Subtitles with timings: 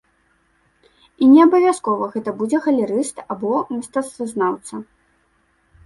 [1.25, 4.75] І неабавязкова гэта будзе галерыст або мастацтвазнаўца.